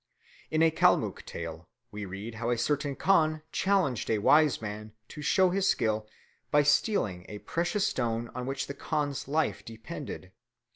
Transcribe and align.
In 0.49 0.63
a 0.63 0.71
Kalmuck 0.71 1.23
tale 1.27 1.69
we 1.91 2.05
read 2.05 2.33
how 2.41 2.49
a 2.49 2.57
certain 2.57 2.95
khan 2.95 3.43
challenged 3.51 4.09
a 4.09 4.17
wise 4.17 4.59
man 4.59 4.93
to 5.09 5.21
show 5.21 5.51
his 5.51 5.67
skill 5.67 6.07
by 6.49 6.63
stealing 6.63 7.23
a 7.29 7.37
precious 7.37 7.85
stone 7.85 8.27
on 8.33 8.47
which 8.47 8.65
the 8.65 8.73
khan's 8.73 9.27
life 9.27 9.63
depended. 9.63 10.31